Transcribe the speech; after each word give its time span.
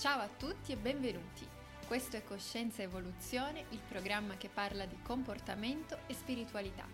Ciao 0.00 0.20
a 0.20 0.30
tutti 0.34 0.72
e 0.72 0.76
benvenuti. 0.76 1.46
Questo 1.86 2.16
è 2.16 2.24
Coscienza 2.24 2.80
Evoluzione, 2.80 3.66
il 3.68 3.82
programma 3.86 4.38
che 4.38 4.48
parla 4.48 4.86
di 4.86 4.96
comportamento 5.02 5.98
e 6.06 6.14
spiritualità. 6.14 6.86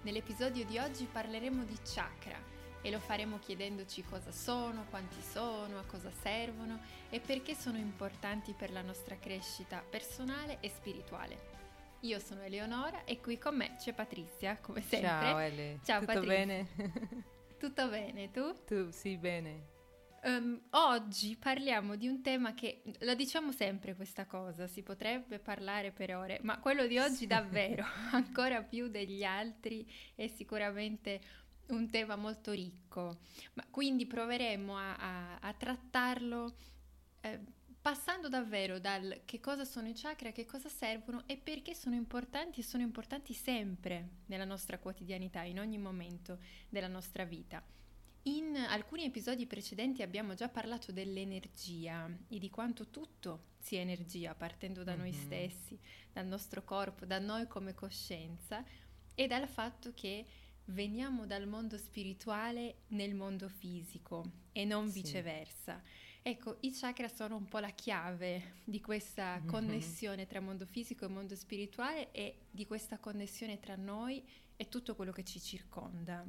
Nell'episodio 0.00 0.64
di 0.64 0.78
oggi 0.78 1.04
parleremo 1.04 1.64
di 1.64 1.76
chakra 1.84 2.38
e 2.80 2.90
lo 2.90 2.98
faremo 2.98 3.38
chiedendoci 3.40 4.02
cosa 4.04 4.32
sono, 4.32 4.86
quanti 4.88 5.20
sono, 5.20 5.78
a 5.78 5.84
cosa 5.86 6.10
servono 6.22 6.80
e 7.10 7.20
perché 7.20 7.54
sono 7.54 7.76
importanti 7.76 8.54
per 8.54 8.72
la 8.72 8.80
nostra 8.80 9.18
crescita 9.18 9.84
personale 9.86 10.56
e 10.60 10.70
spirituale. 10.70 11.38
Io 12.00 12.18
sono 12.20 12.40
Eleonora 12.40 13.04
e 13.04 13.20
qui 13.20 13.36
con 13.36 13.54
me 13.54 13.76
c'è 13.78 13.92
Patrizia, 13.92 14.56
come 14.62 14.80
sempre. 14.80 15.08
Ciao 15.08 15.38
Ele. 15.38 15.78
Ciao 15.84 16.00
Tutto 16.00 16.12
Patrizia. 16.14 16.36
bene? 16.38 16.68
Tutto 17.60 17.88
bene, 17.90 18.30
tu? 18.30 18.54
tu 18.64 18.90
sì, 18.92 19.18
bene. 19.18 19.74
Um, 20.26 20.60
oggi 20.70 21.36
parliamo 21.36 21.94
di 21.94 22.08
un 22.08 22.20
tema 22.20 22.52
che, 22.52 22.82
lo 22.98 23.14
diciamo 23.14 23.52
sempre 23.52 23.94
questa 23.94 24.26
cosa, 24.26 24.66
si 24.66 24.82
potrebbe 24.82 25.38
parlare 25.38 25.92
per 25.92 26.16
ore, 26.16 26.40
ma 26.42 26.58
quello 26.58 26.88
di 26.88 26.98
oggi 26.98 27.28
davvero, 27.28 27.84
ancora 28.10 28.60
più 28.62 28.88
degli 28.88 29.22
altri, 29.22 29.88
è 30.16 30.26
sicuramente 30.26 31.20
un 31.68 31.88
tema 31.90 32.16
molto 32.16 32.50
ricco. 32.50 33.18
Ma 33.52 33.64
quindi 33.70 34.06
proveremo 34.06 34.76
a, 34.76 34.96
a, 34.96 35.38
a 35.38 35.52
trattarlo 35.52 36.56
eh, 37.20 37.38
passando 37.80 38.28
davvero 38.28 38.80
dal 38.80 39.20
che 39.24 39.38
cosa 39.38 39.64
sono 39.64 39.86
i 39.86 39.94
chakra, 39.94 40.32
che 40.32 40.44
cosa 40.44 40.68
servono 40.68 41.22
e 41.26 41.36
perché 41.36 41.72
sono 41.72 41.94
importanti 41.94 42.58
e 42.58 42.64
sono 42.64 42.82
importanti 42.82 43.32
sempre 43.32 44.08
nella 44.26 44.44
nostra 44.44 44.80
quotidianità, 44.80 45.42
in 45.42 45.60
ogni 45.60 45.78
momento 45.78 46.40
della 46.68 46.88
nostra 46.88 47.22
vita. 47.22 47.62
In 48.26 48.56
alcuni 48.56 49.04
episodi 49.04 49.46
precedenti 49.46 50.02
abbiamo 50.02 50.34
già 50.34 50.48
parlato 50.48 50.90
dell'energia 50.90 52.10
e 52.28 52.40
di 52.40 52.50
quanto 52.50 52.88
tutto 52.88 53.50
sia 53.60 53.80
energia, 53.80 54.34
partendo 54.34 54.82
da 54.82 54.92
mm-hmm. 54.92 55.00
noi 55.00 55.12
stessi, 55.12 55.78
dal 56.12 56.26
nostro 56.26 56.64
corpo, 56.64 57.04
da 57.04 57.20
noi 57.20 57.46
come 57.46 57.72
coscienza 57.74 58.64
e 59.14 59.28
dal 59.28 59.46
fatto 59.46 59.92
che 59.94 60.26
veniamo 60.66 61.24
dal 61.24 61.46
mondo 61.46 61.78
spirituale 61.78 62.78
nel 62.88 63.14
mondo 63.14 63.48
fisico 63.48 64.28
e 64.50 64.64
non 64.64 64.90
sì. 64.90 65.02
viceversa. 65.02 65.80
Ecco, 66.20 66.56
i 66.62 66.72
chakra 66.72 67.06
sono 67.06 67.36
un 67.36 67.46
po' 67.46 67.60
la 67.60 67.70
chiave 67.70 68.54
di 68.64 68.80
questa 68.80 69.38
mm-hmm. 69.38 69.46
connessione 69.46 70.26
tra 70.26 70.40
mondo 70.40 70.66
fisico 70.66 71.04
e 71.04 71.08
mondo 71.08 71.36
spirituale 71.36 72.10
e 72.10 72.38
di 72.50 72.66
questa 72.66 72.98
connessione 72.98 73.60
tra 73.60 73.76
noi 73.76 74.20
e 74.56 74.68
tutto 74.68 74.96
quello 74.96 75.12
che 75.12 75.22
ci 75.22 75.38
circonda 75.38 76.28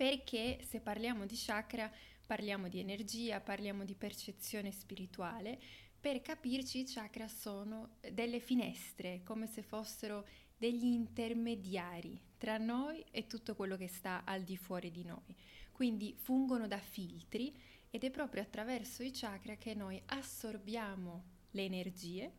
perché 0.00 0.60
se 0.66 0.80
parliamo 0.80 1.26
di 1.26 1.34
chakra 1.36 1.92
parliamo 2.24 2.68
di 2.68 2.78
energia, 2.78 3.38
parliamo 3.38 3.84
di 3.84 3.94
percezione 3.94 4.72
spirituale. 4.72 5.60
Per 6.00 6.22
capirci 6.22 6.78
i 6.78 6.84
chakra 6.86 7.28
sono 7.28 7.96
delle 8.10 8.40
finestre, 8.40 9.20
come 9.24 9.46
se 9.46 9.60
fossero 9.60 10.26
degli 10.56 10.86
intermediari 10.86 12.18
tra 12.38 12.56
noi 12.56 13.04
e 13.10 13.26
tutto 13.26 13.54
quello 13.54 13.76
che 13.76 13.88
sta 13.88 14.24
al 14.24 14.42
di 14.42 14.56
fuori 14.56 14.90
di 14.90 15.04
noi. 15.04 15.36
Quindi 15.70 16.14
fungono 16.16 16.66
da 16.66 16.78
filtri 16.78 17.54
ed 17.90 18.02
è 18.02 18.10
proprio 18.10 18.40
attraverso 18.40 19.02
i 19.02 19.10
chakra 19.12 19.56
che 19.56 19.74
noi 19.74 20.00
assorbiamo 20.06 21.24
le 21.50 21.62
energie 21.62 22.32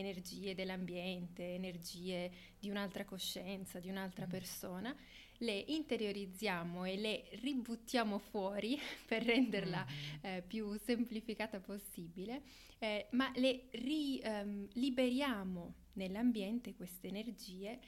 energie 0.00 0.54
dell'ambiente, 0.54 1.54
energie 1.54 2.30
di 2.58 2.70
un'altra 2.70 3.04
coscienza, 3.04 3.80
di 3.80 3.88
un'altra 3.88 4.26
mm. 4.26 4.30
persona, 4.30 4.96
le 5.38 5.64
interiorizziamo 5.68 6.84
e 6.84 6.96
le 6.96 7.28
ributtiamo 7.40 8.18
fuori 8.18 8.78
per 9.06 9.24
renderla 9.24 9.84
mm. 9.84 10.24
eh, 10.24 10.42
più 10.46 10.78
semplificata 10.78 11.60
possibile, 11.60 12.42
eh, 12.78 13.08
ma 13.12 13.30
le 13.36 13.68
ri, 13.72 14.20
um, 14.24 14.66
liberiamo 14.72 15.74
nell'ambiente 15.94 16.74
queste 16.74 17.08
energie 17.08 17.80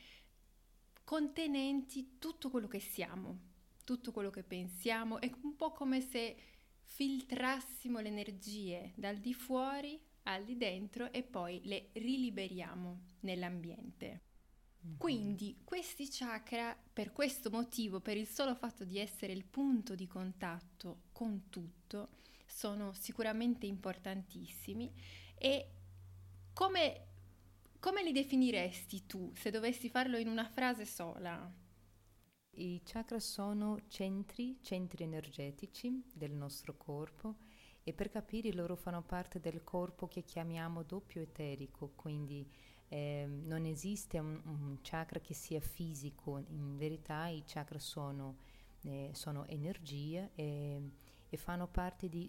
contenenti 1.04 2.18
tutto 2.18 2.50
quello 2.50 2.68
che 2.68 2.80
siamo, 2.80 3.38
tutto 3.84 4.12
quello 4.12 4.30
che 4.30 4.44
pensiamo, 4.44 5.20
è 5.20 5.30
un 5.42 5.56
po' 5.56 5.72
come 5.72 6.00
se 6.00 6.36
filtrassimo 6.82 7.98
le 7.98 8.08
energie 8.08 8.92
dal 8.94 9.16
di 9.16 9.34
fuori 9.34 10.00
al 10.24 10.44
di 10.44 10.56
dentro 10.56 11.12
e 11.12 11.22
poi 11.22 11.60
le 11.64 11.90
riliberiamo 11.94 13.00
nell'ambiente. 13.20 14.29
Mm-hmm. 14.86 14.96
Quindi 14.96 15.60
questi 15.64 16.08
chakra, 16.10 16.76
per 16.92 17.12
questo 17.12 17.50
motivo, 17.50 18.00
per 18.00 18.16
il 18.16 18.26
solo 18.26 18.54
fatto 18.54 18.84
di 18.84 18.98
essere 18.98 19.32
il 19.32 19.44
punto 19.44 19.94
di 19.94 20.06
contatto 20.06 21.02
con 21.12 21.48
tutto, 21.50 22.18
sono 22.46 22.92
sicuramente 22.92 23.66
importantissimi 23.66 24.92
e 25.36 25.70
come, 26.52 27.06
come 27.78 28.02
li 28.02 28.12
definiresti 28.12 29.06
tu 29.06 29.32
se 29.34 29.50
dovessi 29.50 29.88
farlo 29.88 30.18
in 30.18 30.28
una 30.28 30.46
frase 30.46 30.84
sola? 30.84 31.50
I 32.52 32.80
chakra 32.84 33.20
sono 33.20 33.78
centri, 33.88 34.58
centri 34.60 35.04
energetici 35.04 36.02
del 36.12 36.32
nostro 36.32 36.76
corpo 36.76 37.36
e 37.82 37.92
per 37.92 38.10
capire 38.10 38.52
loro 38.52 38.76
fanno 38.76 39.02
parte 39.02 39.40
del 39.40 39.62
corpo 39.62 40.08
che 40.08 40.24
chiamiamo 40.24 40.82
doppio 40.82 41.22
eterico, 41.22 41.92
quindi 41.94 42.46
eh, 42.92 43.24
non 43.44 43.66
esiste 43.66 44.18
un, 44.18 44.40
un, 44.44 44.78
chakra 44.82 45.20
che 45.20 45.32
sia 45.32 45.60
fisico, 45.60 46.38
in 46.48 46.76
verità 46.76 47.28
i 47.28 47.44
chakra 47.46 47.78
sono, 47.78 48.38
eh, 48.82 49.10
sono 49.12 49.46
energia 49.46 50.28
e, 50.34 50.80
e, 51.28 51.36
fanno 51.36 51.68
parte 51.68 52.08
di 52.08 52.28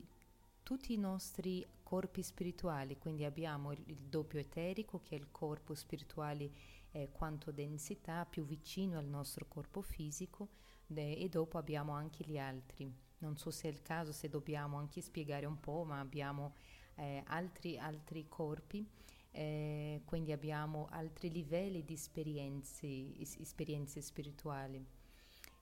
tutti 0.61 0.93
i 0.93 0.97
nostri 0.97 1.65
corpi 1.81 2.21
spirituali, 2.21 2.99
quindi 2.99 3.25
abbiamo 3.25 3.71
il, 3.71 3.81
il 3.87 4.05
doppio 4.07 4.37
eterico 4.37 5.01
che 5.01 5.15
è 5.15 5.19
il 5.19 5.31
corpo 5.31 5.73
spirituale 5.73 6.51
eh, 6.91 7.09
quanto 7.11 7.51
densità 7.51 8.23
più 8.25 8.45
vicino 8.45 8.99
al 8.99 9.07
nostro 9.07 9.47
corpo 9.47 9.81
fisico 9.81 10.49
e 10.93 11.27
dopo 11.29 11.57
abbiamo 11.57 11.93
anche 11.93 12.23
gli 12.23 12.37
altri. 12.37 12.93
Non 13.19 13.35
so 13.35 13.49
se 13.49 13.67
è 13.67 13.71
il 13.71 13.81
caso, 13.81 14.11
se 14.11 14.29
dobbiamo 14.29 14.77
anche 14.77 15.01
spiegare 15.01 15.45
un 15.45 15.59
po', 15.59 15.85
ma 15.85 15.99
abbiamo 15.99 16.53
eh, 16.95 17.23
altri, 17.27 17.79
altri 17.79 18.27
corpi, 18.27 18.85
eh, 19.31 20.01
quindi 20.05 20.31
abbiamo 20.31 20.87
altri 20.91 21.31
livelli 21.31 21.83
di 21.83 21.93
esperienze, 21.93 22.87
esperienze 23.19 24.01
spirituali. 24.01 24.85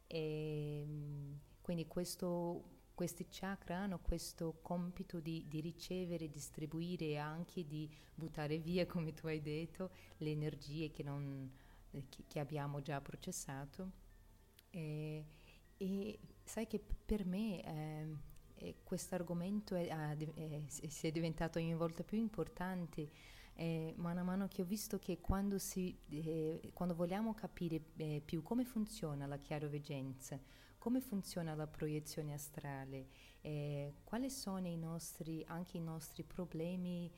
E, 0.08 0.86
quindi 1.62 1.86
questo, 1.86 2.64
questi 2.96 3.28
chakra 3.30 3.78
hanno 3.78 4.00
questo 4.00 4.60
compito 4.62 5.20
di, 5.20 5.46
di, 5.48 5.62
ricevere, 5.62 6.30
distribuire 6.30 7.06
e 7.06 7.18
anche 7.18 7.66
di 7.66 7.90
buttare 8.14 8.58
via, 8.58 8.86
come 8.88 9.14
tu 9.14 9.28
hai 9.28 9.42
detto, 9.42 9.92
le 10.18 10.32
energie 10.32 10.90
che, 10.90 11.04
non, 11.04 11.52
che, 11.92 12.24
che 12.28 12.40
abbiamo 12.40 12.82
già 12.82 13.00
processato. 13.02 13.92
E, 14.72 15.26
e 15.78 16.20
sai 16.44 16.66
che 16.66 16.80
per 16.80 17.26
me 17.26 17.64
eh, 17.64 18.16
eh, 18.56 18.76
questo 18.84 19.16
argomento 19.16 19.76
è, 19.76 19.88
è, 19.88 20.62
si 20.68 21.08
è 21.08 21.12
diventato 21.12 21.60
ogni 21.60 21.76
volta 21.76 22.04
più 22.04 22.18
importante 22.18 23.10
eh, 23.60 23.94
mano 23.98 24.22
a 24.22 24.24
mano 24.24 24.48
che 24.48 24.62
ho 24.62 24.66
visto 24.66 25.00
che 25.00 25.20
quando, 25.20 25.60
si, 25.60 25.94
eh, 26.12 26.72
quando 26.74 26.96
vogliamo 26.96 27.34
capire 27.34 27.82
eh, 27.98 28.22
più 28.24 28.42
come 28.42 28.64
funziona 28.64 29.26
la 29.26 29.38
chiaroveggenza, 29.38 30.40
come 30.78 31.02
funziona 31.02 31.54
la 31.56 31.68
proiezione 31.68 32.32
astrale, 32.32 33.08
eh, 33.42 33.96
quali 34.06 34.30
sono 34.30 34.66
i 34.68 34.78
nostri, 34.78 35.44
anche 35.48 35.76
i 35.76 35.82
nostri 35.82 36.24
problemi 36.24 37.12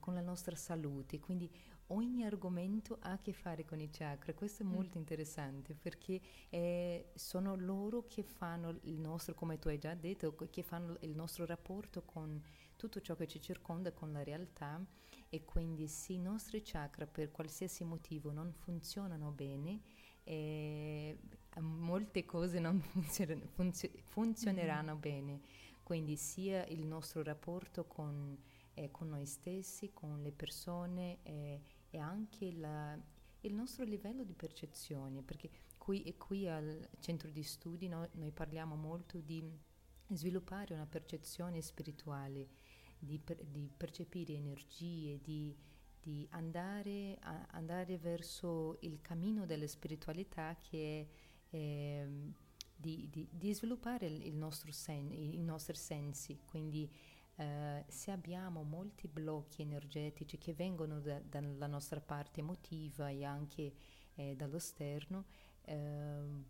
con 0.00 0.14
la 0.14 0.20
nostra 0.20 0.56
salute, 0.56 1.20
quindi 1.20 1.48
ogni 1.92 2.24
argomento 2.24 2.98
ha 3.00 3.12
a 3.12 3.20
che 3.20 3.32
fare 3.32 3.64
con 3.64 3.80
i 3.80 3.88
chakra. 3.90 4.34
Questo 4.34 4.62
è 4.62 4.66
mm. 4.66 4.70
molto 4.70 4.98
mm. 4.98 5.00
interessante 5.00 5.74
perché 5.74 6.20
eh, 6.48 7.10
sono 7.14 7.54
loro 7.54 8.06
che 8.08 8.22
fanno 8.22 8.78
il 8.82 8.98
nostro, 8.98 9.34
come 9.34 9.58
tu 9.58 9.68
hai 9.68 9.78
già 9.78 9.94
detto, 9.94 10.34
che 10.50 10.62
fanno 10.62 10.96
il 11.00 11.14
nostro 11.14 11.46
rapporto 11.46 12.02
con 12.02 12.42
tutto 12.82 13.00
ciò 13.00 13.14
che 13.14 13.28
ci 13.28 13.40
circonda, 13.40 13.92
con 13.92 14.10
la 14.10 14.24
realtà 14.24 14.84
e 15.28 15.44
quindi 15.44 15.86
se 15.86 16.14
i 16.14 16.18
nostri 16.18 16.62
chakra 16.64 17.06
per 17.06 17.30
qualsiasi 17.30 17.84
motivo 17.84 18.32
non 18.32 18.52
funzionano 18.52 19.30
bene, 19.30 19.80
eh, 20.24 21.16
molte 21.60 22.24
cose 22.24 22.58
non 22.58 22.80
funzioneranno, 22.82 23.46
funzio- 23.46 23.92
funzioneranno 24.02 24.96
mm. 24.96 25.00
bene. 25.00 25.40
Quindi 25.84 26.16
sia 26.16 26.66
il 26.66 26.84
nostro 26.84 27.22
rapporto 27.22 27.84
con, 27.84 28.36
eh, 28.74 28.90
con 28.90 29.08
noi 29.08 29.26
stessi, 29.26 29.92
con 29.92 30.20
le 30.20 30.32
persone, 30.32 31.18
eh, 31.22 31.60
e 31.88 31.98
anche 31.98 32.50
la, 32.52 32.98
il 33.42 33.54
nostro 33.54 33.84
livello 33.84 34.24
di 34.24 34.34
percezione, 34.34 35.22
perché 35.22 35.50
qui, 35.78 36.16
qui 36.18 36.48
al 36.48 36.88
centro 36.98 37.30
di 37.30 37.44
studi 37.44 37.86
no, 37.86 38.08
noi 38.14 38.32
parliamo 38.32 38.74
molto 38.74 39.18
di 39.18 39.70
sviluppare 40.08 40.74
una 40.74 40.86
percezione 40.86 41.60
spirituale, 41.60 42.48
di, 43.04 43.18
per, 43.18 43.44
di 43.44 43.68
percepire 43.76 44.32
energie, 44.34 45.20
di, 45.20 45.54
di 46.00 46.26
andare, 46.30 47.18
a, 47.20 47.46
andare, 47.50 47.98
verso 47.98 48.78
il 48.80 49.00
cammino 49.00 49.44
della 49.44 49.66
spiritualità 49.66 50.56
che 50.56 51.08
è 51.50 51.56
eh, 51.56 52.32
di, 52.76 53.28
di, 53.30 53.54
sviluppare 53.54 54.06
il 54.06 54.48
sen, 54.70 55.12
i 55.12 55.42
nostri 55.42 55.76
sensi, 55.76 56.40
quindi 56.44 56.90
Uh, 57.34 57.82
se 57.88 58.10
abbiamo 58.10 58.62
molti 58.62 59.08
blocchi 59.08 59.62
energetici 59.62 60.36
che 60.36 60.52
vengono 60.52 61.00
da, 61.00 61.18
dalla 61.18 61.66
nostra 61.66 61.98
parte 61.98 62.40
emotiva 62.40 63.08
e 63.08 63.24
anche 63.24 63.72
eh, 64.16 64.36
dallo 64.36 64.58
sterno, 64.58 65.24
eh, 65.62 66.44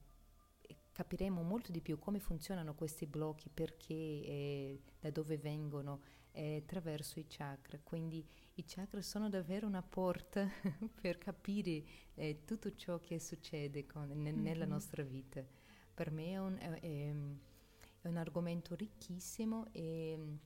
capiremo 0.91 1.41
molto 1.43 1.71
di 1.71 1.81
più 1.81 2.01
come 2.01 2.19
funzionano 2.19 2.75
questi 2.75 3.07
blocchi, 3.07 3.49
perché, 3.49 3.95
eh, 3.95 4.81
da 4.99 5.11
dove 5.11 5.39
vengono, 5.39 6.01
attraverso 6.35 7.19
i 7.19 7.27
chakra. 7.29 7.79
Quindi 7.83 8.27
i 8.55 8.65
chakra 8.67 9.03
sono 9.03 9.29
davvero 9.29 9.67
una 9.67 9.83
porta 9.83 10.49
per 11.01 11.19
capire 11.19 11.83
eh, 12.15 12.45
tutto 12.45 12.75
ciò 12.75 12.99
che 12.99 13.19
succede 13.19 13.87
con, 13.87 14.09
ne, 14.09 14.33
mm-hmm. 14.33 14.43
nella 14.43 14.67
nostra 14.67 15.03
vita. 15.03 15.45
Per 15.95 16.11
me 16.11 16.33
è 16.33 16.39
un, 16.39 16.59
è, 16.59 17.15
è 18.01 18.09
un 18.09 18.17
argomento 18.17 18.75
ricchissimo 18.75 19.69
e 19.73 20.39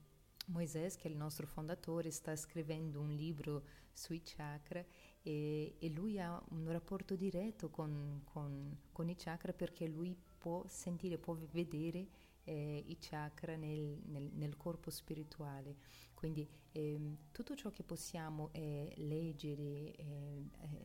Moisés, 0.47 0.97
che 0.97 1.09
è 1.09 1.11
il 1.11 1.17
nostro 1.17 1.47
fondatore, 1.47 2.11
sta 2.11 2.37
scrivendo 2.37 3.01
un 3.01 3.11
libro 3.11 3.65
sui 3.93 4.21
chakra 4.23 4.85
e, 5.23 5.75
e 5.79 5.89
lui 5.89 6.21
ha 6.21 6.41
un 6.51 6.71
rapporto 6.71 7.17
diretto 7.17 7.69
con, 7.69 8.23
con, 8.25 8.77
con, 8.93 9.09
i 9.09 9.17
chakra 9.17 9.53
perché 9.53 9.87
lui 9.87 10.17
può 10.39 10.65
sentire, 10.69 11.19
può 11.19 11.35
vedere 11.51 12.07
eh, 12.47 12.85
i 12.87 12.97
chakra 12.99 13.57
nel, 13.57 14.01
nel, 14.07 14.31
nel, 14.33 14.57
corpo 14.57 14.91
spirituale. 14.91 15.77
Quindi 16.15 16.49
ehm, 16.73 17.17
tutto 17.33 17.55
ciò 17.55 17.71
che 17.71 17.83
possiamo 17.83 18.51
eh, 18.53 18.93
leggere, 18.97 19.95
eh, 19.95 20.43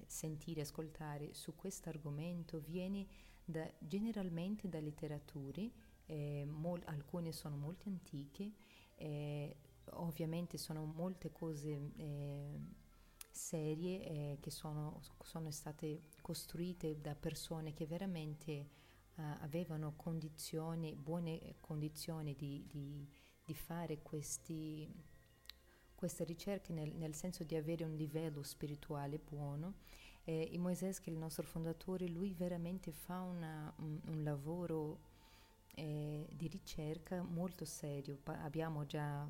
sentire, 0.08 0.62
ascoltare 0.62 1.34
su 1.34 1.56
questo 1.56 1.90
argomento 1.90 2.60
viene 2.60 3.06
da, 3.46 3.70
generalmente 3.80 4.68
da 4.68 4.80
letterature, 4.80 5.72
eh, 6.06 6.46
mol, 6.46 6.82
alcune 6.86 7.32
sono 7.32 7.56
molto 7.56 7.88
antiche, 7.88 8.52
eh, 8.96 9.56
ovviamente 9.92 10.58
sono 10.58 10.86
molte 10.86 11.32
cose 11.32 11.92
eh, 11.96 12.60
serie 13.30 14.04
eh, 14.04 14.38
che 14.40 14.52
sono, 14.52 15.02
sono, 15.24 15.52
state 15.52 16.02
costruite 16.22 17.00
da 17.00 17.16
persone 17.16 17.74
che 17.74 17.86
veramente 17.86 18.80
eh, 19.16 19.22
avevano 19.42 19.94
condizioni, 19.96 20.96
buone 20.96 21.56
condizioni 21.60 22.36
di, 22.36 22.66
di, 22.68 23.08
di 23.44 23.54
fare 23.54 24.02
questi, 24.02 24.90
queste 25.96 26.24
ricerche 26.24 26.72
nel, 26.72 26.94
nel, 26.94 27.14
senso 27.14 27.44
di 27.44 27.56
avere 27.56 27.84
un 27.84 27.96
livello 27.96 28.44
spirituale 28.44 29.20
buono. 29.20 29.76
Eh, 30.24 30.50
e 30.52 30.58
Moisés, 30.58 31.00
che 31.00 31.10
è 31.10 31.14
il 31.14 31.20
nostro 31.20 31.46
fondatore, 31.46 32.08
lui 32.08 32.34
veramente 32.34 32.92
fa 32.92 33.22
una, 33.22 33.74
un, 33.78 34.00
un, 34.06 34.24
lavoro 34.24 35.00
eh, 35.76 36.28
di 36.32 36.48
ricerca 36.48 37.22
molto 37.22 37.66
serio. 37.66 38.18
Pa- 38.22 38.42
abbiamo 38.44 38.86
già, 38.86 39.28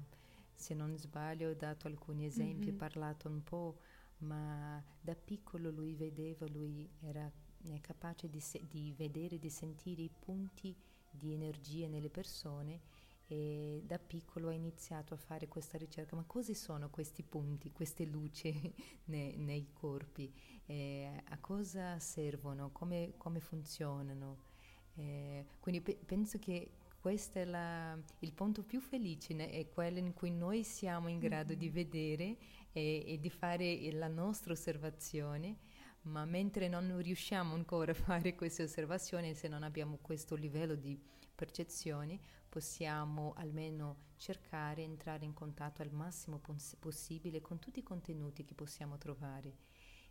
se 0.53 0.73
non 0.73 0.97
sbaglio, 0.97 1.53
dato 1.53 1.87
alcuni 1.87 2.25
esempi, 2.25 2.67
mm-hmm. 2.67 2.77
parlato 2.77 3.29
un 3.29 3.41
po', 3.41 3.79
ma 4.17 4.83
da 4.99 5.15
piccolo 5.15 5.71
lui 5.71 5.95
vedeva, 5.95 6.45
lui 6.47 6.87
era 6.99 7.31
capace 7.81 8.29
di, 8.29 8.39
se- 8.39 8.65
di 8.67 8.93
vedere, 8.95 9.39
di 9.39 9.49
sentire 9.49 10.01
i 10.01 10.09
punti 10.09 10.75
di 11.09 11.33
energia 11.33 11.87
nelle 11.87 12.09
persone 12.09 12.79
e 13.27 13.81
da 13.85 13.97
piccolo 13.97 14.49
ha 14.49 14.53
iniziato 14.53 15.13
a 15.13 15.17
fare 15.17 15.47
questa 15.47 15.77
ricerca, 15.77 16.17
ma 16.17 16.23
cosa 16.27 16.53
sono 16.53 16.89
questi 16.89 17.23
punti, 17.23 17.71
queste 17.71 18.03
luci 18.05 18.51
nei, 19.05 19.37
nei 19.37 19.67
corpi, 19.71 20.29
eh, 20.65 21.23
a 21.29 21.37
cosa 21.39 21.97
servono, 21.99 22.71
come, 22.71 23.13
come 23.15 23.39
funzionano? 23.39 24.49
Eh, 24.95 25.45
quindi 25.61 25.79
pe- 25.79 25.97
penso 26.05 26.39
che 26.39 26.71
questo 26.99 27.39
è 27.39 27.45
la, 27.45 27.97
il 28.19 28.33
punto 28.33 28.63
più 28.63 28.79
felice, 28.79 29.33
né? 29.33 29.49
è 29.49 29.67
quello 29.69 29.97
in 29.97 30.13
cui 30.13 30.29
noi 30.29 30.63
siamo 30.63 31.07
in 31.07 31.17
grado 31.17 31.51
mm-hmm. 31.51 31.59
di 31.59 31.69
vedere 31.69 32.37
e, 32.71 33.03
e, 33.07 33.19
di 33.19 33.29
fare 33.29 33.91
la 33.93 34.07
nostra 34.07 34.53
osservazione, 34.53 35.57
ma 36.03 36.25
mentre 36.25 36.67
non 36.67 36.99
riusciamo 37.01 37.53
ancora 37.53 37.91
a 37.91 37.95
fare 37.95 38.35
queste 38.35 38.63
osservazioni, 38.63 39.35
se 39.35 39.47
non 39.47 39.63
abbiamo 39.63 39.97
questo 40.01 40.35
livello 40.35 40.75
di 40.75 40.99
percezione, 41.35 42.19
possiamo 42.49 43.33
almeno 43.37 44.09
cercare 44.17 44.75
di 44.75 44.83
entrare 44.83 45.25
in 45.25 45.33
contatto 45.33 45.81
al 45.81 45.91
massimo 45.91 46.39
pos- 46.39 46.75
possibile 46.79 47.41
con 47.41 47.59
tutti 47.59 47.79
i 47.79 47.83
contenuti 47.83 48.45
che 48.45 48.53
possiamo 48.53 48.97
trovare. 48.97 49.55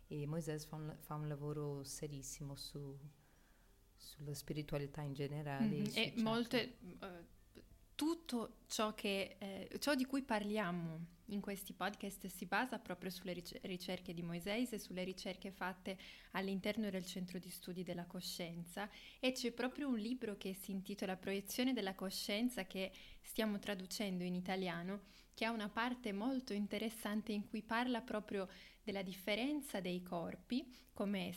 E 0.07 0.25
Moisés 0.27 0.65
fa 0.65 0.75
un, 0.75 0.95
fa 0.99 1.15
un 1.15 1.27
lavoro 1.27 1.83
serissimo 1.83 2.55
su, 2.55 2.97
sulla 3.95 4.33
spiritualità 4.33 5.01
in 5.01 5.13
generale. 5.13 5.77
Mm-hmm. 5.77 5.91
E 5.93 6.13
molte, 6.17 6.77
uh, 6.99 7.07
tutto 7.95 8.63
ciò, 8.67 8.93
che, 8.93 9.37
eh, 9.37 9.77
ciò 9.79 9.95
di 9.95 10.05
cui 10.05 10.23
parliamo 10.23 11.05
in 11.31 11.41
questi 11.41 11.73
podcast 11.73 12.27
si 12.27 12.45
basa 12.45 12.79
proprio 12.79 13.09
sulle 13.09 13.41
ricerche 13.61 14.13
di 14.13 14.21
Moisés 14.21 14.73
e 14.73 14.79
sulle 14.79 15.03
ricerche 15.03 15.51
fatte 15.51 15.97
all'interno 16.31 16.89
del 16.89 17.05
centro 17.05 17.39
di 17.39 17.49
studi 17.49 17.83
della 17.83 18.05
coscienza 18.05 18.89
e 19.19 19.31
c'è 19.31 19.51
proprio 19.51 19.87
un 19.87 19.97
libro 19.97 20.37
che 20.37 20.53
si 20.53 20.71
intitola 20.71 21.17
Proiezione 21.17 21.73
della 21.73 21.95
coscienza 21.95 22.65
che 22.65 22.91
stiamo 23.21 23.59
traducendo 23.59 24.23
in 24.23 24.35
italiano 24.35 25.01
che 25.33 25.45
ha 25.45 25.51
una 25.51 25.69
parte 25.69 26.11
molto 26.11 26.53
interessante 26.53 27.31
in 27.31 27.47
cui 27.47 27.61
parla 27.61 28.01
proprio 28.01 28.47
della 28.83 29.01
differenza 29.01 29.79
dei 29.79 30.01
corpi, 30.01 30.65
come, 30.93 31.33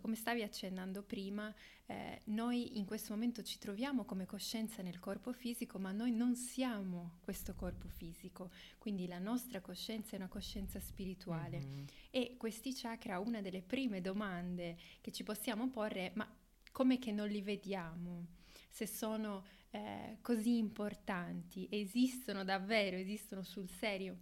come 0.00 0.14
stavi 0.14 0.42
accennando 0.42 1.02
prima, 1.02 1.52
eh, 1.86 2.20
noi 2.24 2.78
in 2.78 2.84
questo 2.84 3.12
momento 3.12 3.42
ci 3.42 3.58
troviamo 3.58 4.04
come 4.04 4.26
coscienza 4.26 4.82
nel 4.82 4.98
corpo 4.98 5.32
fisico, 5.32 5.78
ma 5.78 5.92
noi 5.92 6.12
non 6.12 6.34
siamo 6.34 7.18
questo 7.20 7.54
corpo 7.54 7.88
fisico, 7.88 8.50
quindi 8.78 9.05
la 9.06 9.18
nostra 9.18 9.60
coscienza 9.60 10.12
è 10.12 10.16
una 10.16 10.28
coscienza 10.28 10.80
spirituale. 10.80 11.58
Mm-hmm. 11.58 11.84
E 12.10 12.36
questi 12.36 12.72
chakra, 12.74 13.18
una 13.18 13.40
delle 13.40 13.62
prime 13.62 14.00
domande 14.00 14.76
che 15.00 15.12
ci 15.12 15.22
possiamo 15.22 15.68
porre 15.70 16.06
è 16.06 16.12
ma 16.14 16.28
come 16.72 16.98
che 16.98 17.10
non 17.10 17.28
li 17.28 17.40
vediamo? 17.40 18.26
Se 18.68 18.86
sono 18.86 19.44
eh, 19.70 20.18
così 20.20 20.58
importanti, 20.58 21.66
esistono 21.70 22.44
davvero, 22.44 22.96
esistono 22.96 23.42
sul 23.42 23.68
serio? 23.70 24.18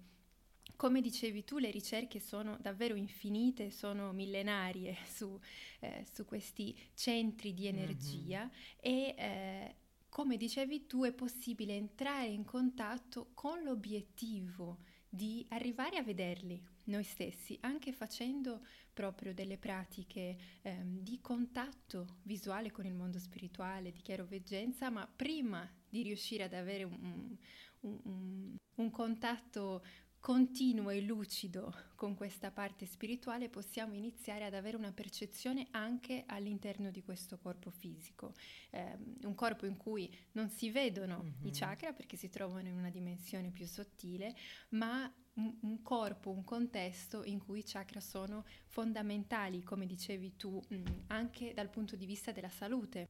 Come 0.76 1.00
dicevi 1.00 1.44
tu, 1.44 1.58
le 1.58 1.70
ricerche 1.70 2.20
sono 2.20 2.56
davvero 2.60 2.94
infinite, 2.94 3.70
sono 3.70 4.12
millenarie 4.12 4.96
su, 5.06 5.38
eh, 5.80 6.06
su 6.12 6.24
questi 6.24 6.76
centri 6.94 7.54
di 7.54 7.66
energia 7.66 8.44
mm-hmm. 8.44 8.52
e 8.80 9.14
eh, 9.16 9.74
come 10.14 10.36
dicevi 10.36 10.86
tu 10.86 11.02
è 11.02 11.12
possibile 11.12 11.74
entrare 11.74 12.28
in 12.28 12.44
contatto 12.44 13.32
con 13.34 13.64
l'obiettivo 13.64 14.78
di 15.08 15.44
arrivare 15.48 15.96
a 15.96 16.04
vederli 16.04 16.64
noi 16.84 17.02
stessi, 17.02 17.58
anche 17.62 17.90
facendo 17.90 18.64
proprio 18.92 19.34
delle 19.34 19.58
pratiche 19.58 20.36
ehm, 20.62 21.00
di 21.00 21.18
contatto 21.20 22.18
visuale 22.22 22.70
con 22.70 22.86
il 22.86 22.94
mondo 22.94 23.18
spirituale, 23.18 23.90
di 23.90 24.02
chiaroveggenza, 24.02 24.88
ma 24.88 25.04
prima 25.04 25.68
di 25.88 26.02
riuscire 26.02 26.44
ad 26.44 26.52
avere 26.52 26.84
un, 26.84 27.36
un, 27.80 27.98
un, 28.04 28.56
un 28.76 28.90
contatto 28.90 29.84
continuo 30.24 30.88
e 30.88 31.02
lucido 31.02 31.70
con 31.96 32.14
questa 32.14 32.50
parte 32.50 32.86
spirituale 32.86 33.50
possiamo 33.50 33.92
iniziare 33.92 34.46
ad 34.46 34.54
avere 34.54 34.78
una 34.78 34.90
percezione 34.90 35.66
anche 35.72 36.24
all'interno 36.26 36.90
di 36.90 37.02
questo 37.02 37.36
corpo 37.36 37.68
fisico, 37.68 38.32
eh, 38.70 38.96
un 39.24 39.34
corpo 39.34 39.66
in 39.66 39.76
cui 39.76 40.10
non 40.32 40.48
si 40.48 40.70
vedono 40.70 41.22
mm-hmm. 41.22 41.46
i 41.46 41.50
chakra 41.50 41.92
perché 41.92 42.16
si 42.16 42.30
trovano 42.30 42.68
in 42.68 42.78
una 42.78 42.88
dimensione 42.88 43.50
più 43.50 43.66
sottile, 43.66 44.34
ma 44.70 45.12
un, 45.34 45.58
un, 45.60 45.82
corpo, 45.82 46.30
un 46.30 46.42
contesto 46.42 47.22
in 47.24 47.44
cui 47.44 47.58
i 47.58 47.64
chakra 47.66 48.00
sono 48.00 48.46
fondamentali, 48.64 49.62
come 49.62 49.84
dicevi 49.84 50.36
tu, 50.36 50.58
mh, 50.66 50.74
mm, 50.74 50.84
anche 51.08 51.52
dal 51.52 51.68
punto 51.68 51.96
di 51.96 52.06
vista 52.06 52.32
della 52.32 52.48
salute 52.48 53.08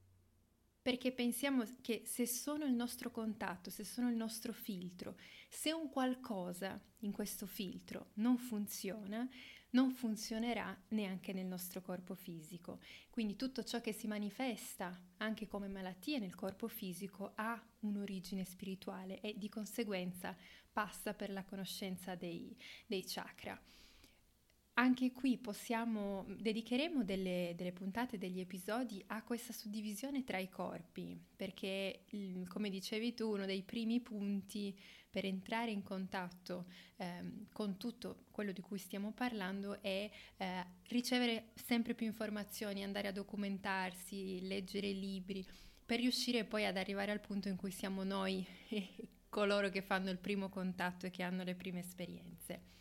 perché 0.84 1.12
pensiamo 1.12 1.64
che 1.80 2.02
se 2.04 2.26
sono 2.26 2.66
il 2.66 2.74
nostro 2.74 3.10
contatto, 3.10 3.70
se 3.70 3.84
sono 3.84 4.10
il 4.10 4.16
nostro 4.16 4.52
filtro, 4.52 5.16
se 5.48 5.72
un 5.72 5.88
qualcosa 5.88 6.78
in 6.98 7.10
questo 7.10 7.46
filtro 7.46 8.10
non 8.16 8.36
funziona, 8.36 9.26
non 9.70 9.92
funzionerà 9.92 10.78
neanche 10.88 11.32
nel 11.32 11.46
nostro 11.46 11.80
corpo 11.80 12.14
fisico. 12.14 12.80
Quindi 13.08 13.34
tutto 13.34 13.64
ciò 13.64 13.80
che 13.80 13.94
si 13.94 14.06
manifesta 14.06 14.94
anche 15.16 15.48
come 15.48 15.68
malattie 15.68 16.18
nel 16.18 16.34
corpo 16.34 16.68
fisico 16.68 17.32
ha 17.36 17.58
un'origine 17.80 18.44
spirituale 18.44 19.22
e 19.22 19.38
di 19.38 19.48
conseguenza 19.48 20.36
passa 20.70 21.14
per 21.14 21.30
la 21.30 21.44
conoscenza 21.44 22.14
dei, 22.14 22.54
dei 22.84 23.02
chakra. 23.06 23.58
Anche 24.76 25.12
qui 25.12 25.38
possiamo, 25.38 26.26
dedicheremo 26.36 27.04
delle, 27.04 27.52
delle, 27.56 27.70
puntate, 27.70 28.18
degli 28.18 28.40
episodi 28.40 29.00
a 29.06 29.22
questa 29.22 29.52
suddivisione 29.52 30.24
tra 30.24 30.38
i 30.38 30.48
corpi, 30.48 31.16
perché 31.36 32.04
come 32.48 32.70
dicevi 32.70 33.14
tu, 33.14 33.30
uno 33.30 33.46
dei 33.46 33.62
primi 33.62 34.00
punti 34.00 34.76
per 35.08 35.26
entrare 35.26 35.70
in 35.70 35.84
contatto 35.84 36.66
eh, 36.96 37.46
con 37.52 37.76
tutto 37.76 38.24
quello 38.32 38.50
di 38.50 38.62
cui 38.62 38.78
stiamo 38.78 39.12
parlando 39.12 39.80
è 39.80 40.10
eh, 40.38 40.66
ricevere 40.88 41.52
sempre 41.54 41.94
più 41.94 42.06
informazioni, 42.06 42.82
andare 42.82 43.06
a 43.06 43.12
documentarsi, 43.12 44.44
leggere 44.44 44.90
libri, 44.90 45.46
per 45.86 46.00
riuscire 46.00 46.44
poi 46.44 46.66
ad 46.66 46.76
arrivare 46.76 47.12
al 47.12 47.20
punto 47.20 47.46
in 47.46 47.54
cui 47.54 47.70
siamo 47.70 48.02
noi 48.02 48.44
coloro 49.28 49.68
che 49.68 49.82
fanno 49.82 50.10
il 50.10 50.18
primo 50.18 50.48
contatto 50.48 51.06
e 51.06 51.10
che 51.10 51.22
hanno 51.22 51.44
le 51.44 51.54
prime 51.54 51.78
esperienze. 51.78 52.72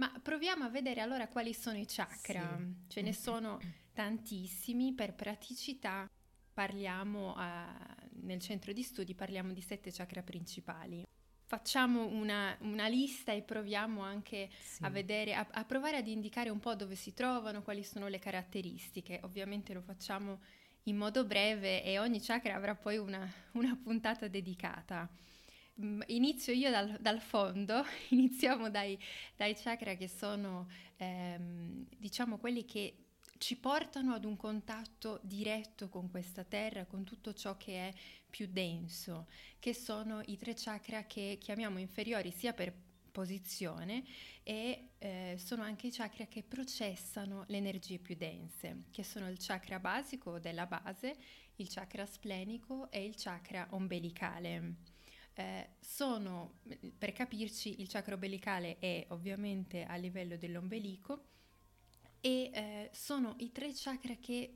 Ma 0.00 0.10
proviamo 0.22 0.64
a 0.64 0.70
vedere 0.70 1.02
allora 1.02 1.28
quali 1.28 1.52
sono 1.52 1.76
i 1.76 1.84
chakra. 1.86 2.56
Sì. 2.58 2.74
Ce 2.88 3.02
ne 3.02 3.12
sono 3.12 3.60
tantissimi, 3.92 4.94
per 4.94 5.12
praticità 5.12 6.08
parliamo 6.54 7.34
uh, 7.36 8.20
nel 8.22 8.40
centro 8.40 8.72
di 8.72 8.82
studi 8.82 9.14
parliamo 9.14 9.52
di 9.52 9.60
sette 9.60 9.92
chakra 9.92 10.22
principali. 10.22 11.06
Facciamo 11.44 12.06
una, 12.06 12.56
una 12.60 12.88
lista 12.88 13.32
e 13.32 13.42
proviamo 13.42 14.00
anche 14.00 14.48
sì. 14.62 14.82
a 14.84 14.88
vedere, 14.88 15.34
a, 15.34 15.46
a 15.50 15.64
provare 15.64 15.98
ad 15.98 16.06
indicare 16.06 16.48
un 16.48 16.60
po' 16.60 16.74
dove 16.74 16.94
si 16.94 17.12
trovano, 17.12 17.60
quali 17.60 17.84
sono 17.84 18.08
le 18.08 18.18
caratteristiche. 18.18 19.20
Ovviamente 19.24 19.74
lo 19.74 19.82
facciamo 19.82 20.40
in 20.84 20.96
modo 20.96 21.26
breve 21.26 21.84
e 21.84 21.98
ogni 21.98 22.20
chakra 22.22 22.54
avrà 22.54 22.74
poi 22.74 22.96
una, 22.96 23.30
una 23.52 23.76
puntata 23.76 24.28
dedicata. 24.28 25.10
Mm, 25.82 26.02
inizio 26.08 26.52
io 26.52 26.70
dal, 26.70 26.98
dal 27.00 27.20
fondo, 27.20 27.84
iniziamo 28.10 28.68
dai, 28.70 28.98
dai, 29.36 29.54
chakra 29.54 29.94
che 29.94 30.08
sono, 30.08 30.68
ehm, 30.96 31.86
diciamo, 31.96 32.38
quelli 32.38 32.64
che 32.64 33.06
ci 33.38 33.56
portano 33.56 34.12
ad 34.12 34.24
un 34.24 34.36
contatto 34.36 35.18
diretto 35.22 35.88
con 35.88 36.10
questa 36.10 36.44
terra, 36.44 36.84
con 36.84 37.04
tutto 37.04 37.32
ciò 37.32 37.56
che 37.56 37.88
è 37.88 37.94
più 38.28 38.46
denso, 38.50 39.28
che 39.58 39.72
sono 39.74 40.20
i 40.26 40.36
tre 40.36 40.52
chakra 40.54 41.04
che 41.04 41.38
chiamiamo 41.40 41.78
inferiori 41.78 42.30
sia 42.30 42.52
per 42.52 42.72
posizione 43.10 44.04
e 44.42 44.90
eh, 44.98 45.36
sono 45.38 45.62
anche 45.62 45.86
i 45.86 45.90
chakra 45.90 46.26
che 46.26 46.42
processano 46.42 47.44
le 47.48 47.56
energie 47.56 47.98
più 47.98 48.14
dense, 48.16 48.84
che 48.90 49.02
sono 49.02 49.28
il 49.30 49.38
chakra 49.38 49.78
basico 49.78 50.38
della 50.38 50.66
base, 50.66 51.16
il 51.56 51.68
chakra 51.68 52.04
splenico 52.06 52.90
e 52.90 53.04
il 53.04 53.14
chakra 53.16 53.68
ombelicale. 53.70 54.98
Eh, 55.40 55.68
sono, 55.80 56.58
per 56.98 57.12
capirci, 57.12 57.80
il 57.80 57.88
chakra 57.88 58.12
ombelicale 58.12 58.78
è 58.78 59.06
ovviamente 59.08 59.84
a 59.84 59.96
livello 59.96 60.36
dell'ombelico 60.36 61.28
e 62.20 62.50
eh, 62.52 62.90
sono 62.92 63.36
i 63.38 63.50
tre 63.50 63.70
chakra 63.74 64.16
che 64.16 64.54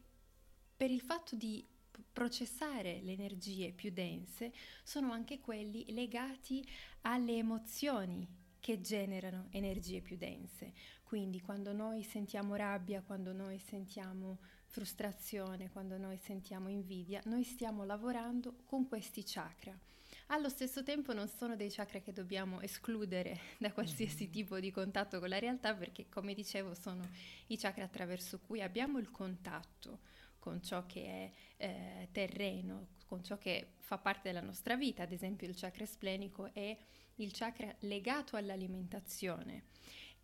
per 0.76 0.90
il 0.90 1.00
fatto 1.00 1.36
di 1.36 1.66
processare 2.12 3.00
le 3.00 3.12
energie 3.12 3.72
più 3.72 3.90
dense 3.92 4.52
sono 4.82 5.12
anche 5.12 5.40
quelli 5.40 5.86
legati 5.94 6.62
alle 7.02 7.38
emozioni 7.38 8.28
che 8.60 8.82
generano 8.82 9.46
energie 9.52 10.02
più 10.02 10.18
dense. 10.18 10.74
Quindi 11.02 11.40
quando 11.40 11.72
noi 11.72 12.02
sentiamo 12.02 12.56
rabbia, 12.56 13.00
quando 13.00 13.32
noi 13.32 13.58
sentiamo 13.58 14.38
frustrazione, 14.66 15.70
quando 15.70 15.96
noi 15.96 16.18
sentiamo 16.18 16.68
invidia, 16.68 17.22
noi 17.24 17.44
stiamo 17.44 17.84
lavorando 17.84 18.56
con 18.66 18.86
questi 18.86 19.22
chakra. 19.24 19.78
Allo 20.28 20.48
stesso 20.48 20.82
tempo 20.82 21.12
non 21.12 21.28
sono 21.28 21.54
dei 21.54 21.70
chakra 21.70 22.00
che 22.00 22.12
dobbiamo 22.12 22.60
escludere 22.62 23.38
da 23.58 23.72
qualsiasi 23.72 24.24
mm-hmm. 24.24 24.32
tipo 24.32 24.58
di 24.58 24.70
contatto 24.70 25.20
con 25.20 25.28
la 25.28 25.38
realtà 25.38 25.74
perché 25.74 26.08
come 26.08 26.32
dicevo 26.32 26.74
sono 26.74 27.06
i 27.48 27.58
chakra 27.58 27.84
attraverso 27.84 28.40
cui 28.40 28.62
abbiamo 28.62 28.98
il 28.98 29.10
contatto 29.10 30.00
con 30.38 30.62
ciò 30.62 30.86
che 30.86 31.04
è 31.04 31.30
eh, 31.56 32.08
terreno, 32.10 32.88
con 33.06 33.22
ciò 33.22 33.38
che 33.38 33.74
fa 33.78 33.98
parte 33.98 34.28
della 34.28 34.40
nostra 34.40 34.76
vita, 34.76 35.02
ad 35.02 35.12
esempio 35.12 35.46
il 35.46 35.56
chakra 35.56 35.86
splenico 35.86 36.52
è 36.52 36.76
il 37.16 37.30
chakra 37.32 37.74
legato 37.80 38.36
all'alimentazione. 38.36 39.64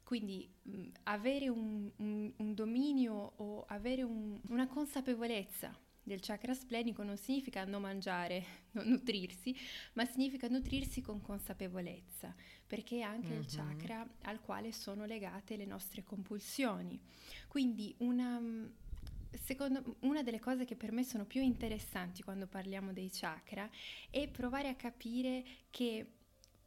Quindi 0.02 0.50
mh, 0.62 0.88
avere 1.04 1.48
un, 1.48 1.90
un, 1.96 2.32
un, 2.36 2.54
dominio 2.54 3.32
o 3.36 3.64
avere 3.68 4.02
un, 4.02 4.40
una 4.48 4.66
consapevolezza 4.66 5.78
del 6.02 6.20
chakra 6.20 6.54
splenico 6.54 7.02
non 7.02 7.16
significa 7.16 7.64
non 7.64 7.82
mangiare, 7.82 8.44
non 8.72 8.88
nutrirsi, 8.88 9.54
ma 9.94 10.04
significa 10.04 10.48
nutrirsi 10.48 11.00
con 11.00 11.20
consapevolezza, 11.20 12.34
perché 12.66 12.98
è 12.98 13.02
anche 13.02 13.30
mm-hmm. 13.30 13.40
il 13.40 13.46
chakra 13.46 14.08
al 14.22 14.40
quale 14.40 14.72
sono 14.72 15.04
legate 15.04 15.56
le 15.56 15.66
nostre 15.66 16.02
compulsioni. 16.02 16.98
Quindi 17.48 17.94
una, 17.98 18.40
secondo, 19.42 19.96
una 20.00 20.22
delle 20.22 20.40
cose 20.40 20.64
che 20.64 20.76
per 20.76 20.92
me 20.92 21.04
sono 21.04 21.24
più 21.24 21.42
interessanti 21.42 22.22
quando 22.22 22.46
parliamo 22.46 22.92
dei 22.92 23.10
chakra 23.12 23.68
è 24.08 24.28
provare 24.28 24.68
a 24.68 24.74
capire 24.74 25.44
che 25.70 26.06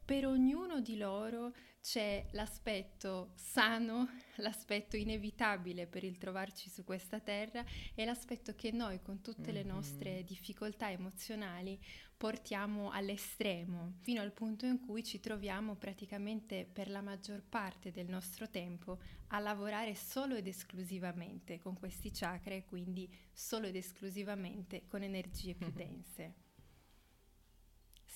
per 0.06 0.26
ognuno 0.26 0.82
di 0.82 0.98
loro 0.98 1.54
c'è 1.82 2.26
l'aspetto 2.32 3.32
sano, 3.36 4.10
l'aspetto 4.38 4.96
inevitabile 4.96 5.88
per 5.88 6.04
il 6.04 6.18
trovarci 6.18 6.70
su 6.70 6.84
questa 6.84 7.20
terra 7.20 7.64
e 7.94 8.06
l'aspetto 8.06 8.54
che 8.56 8.72
noi 8.72 9.02
con 9.02 9.22
tutte 9.22 9.52
le 9.52 9.64
nostre 9.64 10.24
difficoltà 10.24 10.90
emozionali 10.92 11.80
portiamo 12.16 12.90
all'estremo, 12.90 13.96
fino 14.00 14.22
al 14.22 14.32
punto 14.32 14.66
in 14.66 14.80
cui 14.80 15.04
ci 15.04 15.20
troviamo 15.20 15.76
praticamente 15.76 16.66
per 16.72 16.90
la 16.90 17.02
maggior 17.02 17.44
parte 17.44 17.92
del 17.92 18.08
nostro 18.08 18.50
tempo 18.50 19.00
a 19.28 19.40
lavorare 19.40 19.94
solo 19.94 20.36
ed 20.36 20.48
esclusivamente 20.48 21.60
con 21.60 21.78
questi 21.78 22.12
chakra 22.12 22.54
e 22.56 22.64
quindi 22.64 23.14
solo 23.34 23.68
ed 23.68 23.76
esclusivamente 23.76 24.86
con 24.88 25.04
energie 25.04 25.54
più 25.54 25.72
dense. 25.76 26.43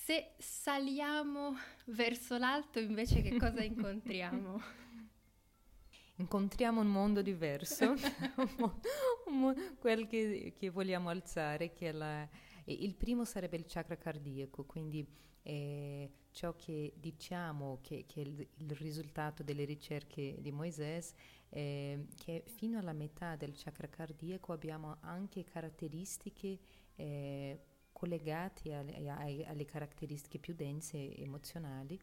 Se 0.07 0.35
saliamo 0.37 1.53
verso 1.87 2.37
l'alto 2.37 2.79
invece 2.79 3.21
che 3.21 3.35
cosa 3.37 3.61
incontriamo? 3.61 4.61
Incontriamo 6.15 6.79
un 6.79 6.87
mondo 6.87 7.21
diverso, 7.21 7.93
quel 9.79 10.07
che, 10.07 10.53
che, 10.57 10.69
vogliamo 10.69 11.09
alzare, 11.09 11.73
che 11.73 11.91
la, 11.91 12.25
il 12.63 12.95
primo 12.95 13.25
sarebbe 13.25 13.57
il 13.57 13.65
chakra 13.67 13.97
cardiaco, 13.97 14.63
quindi 14.63 15.05
eh, 15.41 16.09
ciò 16.31 16.55
che 16.55 16.93
diciamo 16.95 17.79
che, 17.81 18.05
che, 18.07 18.21
è 18.21 18.23
il, 18.23 18.47
il 18.59 18.71
risultato 18.77 19.43
delle 19.43 19.65
ricerche 19.65 20.37
di 20.39 20.53
Moisés 20.53 21.13
eh, 21.49 22.07
che 22.15 22.43
fino 22.45 22.79
alla 22.79 22.93
metà 22.93 23.35
del 23.35 23.51
chakra 23.53 23.89
cardiaco 23.89 24.53
abbiamo 24.53 24.99
anche 25.01 25.43
caratteristiche 25.43 26.59
eh, 26.95 27.59
collegati 27.97 28.71
alle, 28.71 29.09
alle, 29.09 29.45
alle 29.47 29.65
caratteristiche 29.65 30.37
più 30.37 30.53
dense 30.53 31.15
emozionali 31.15 31.99